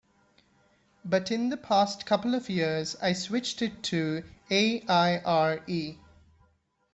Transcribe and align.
But, 1.05 1.29
in 1.29 1.49
the 1.49 1.57
past 1.57 2.07
couple 2.07 2.33
of 2.33 2.49
years, 2.49 2.95
I 3.03 3.13
switched 3.13 3.61
it 3.61 3.83
to 3.83 4.23
A-I-R-E. 4.49 5.95